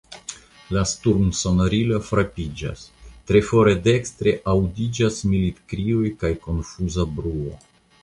La 0.75 0.81
sturmsonorilo 0.91 1.99
frapiĝas; 2.07 2.87
tre 3.33 3.43
fore 3.51 3.77
dekstre 3.91 4.35
aŭdiĝas 4.57 5.23
militkrioj 5.37 6.05
kaj 6.25 6.37
konfuza 6.49 7.11
bruo. 7.17 7.59